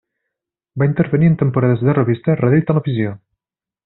[0.83, 3.13] Va intervenir en temporades de revista, ràdio i televisió.